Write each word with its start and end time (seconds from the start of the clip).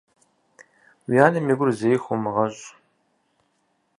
Уи 1.07 1.17
анэм 1.25 1.45
и 1.51 1.55
гур 1.57 1.69
зэи 1.79 1.97
хумыгъэщӏ. 2.03 2.65